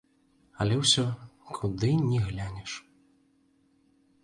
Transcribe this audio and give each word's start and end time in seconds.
Але 0.63 0.77
ўсё, 0.83 1.05
куды 1.59 1.91
ні 2.09 2.19
глянеш. 2.31 2.71